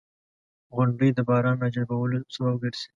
[0.75, 2.87] •غونډۍ د باران راجلبولو سبب ګرځي.